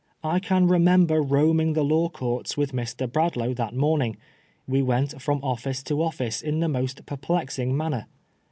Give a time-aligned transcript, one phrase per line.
[0.23, 3.05] I remember roaming the Law Courts with Mr.
[3.07, 4.17] Bradlaugh that morning.
[4.65, 8.07] We went from office to office in the most perplexing manner.